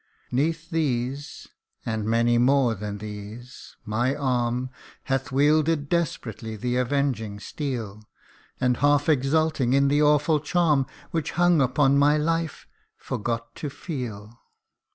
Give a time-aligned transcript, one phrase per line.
[0.31, 1.47] 'Neath these,
[1.85, 4.71] and many more than these, my arm
[5.03, 8.09] Hath wielded desperately the avenging steel
[8.59, 12.65] And half exulting in the awful charm Which hung upon my life
[12.97, 14.39] forgot to feel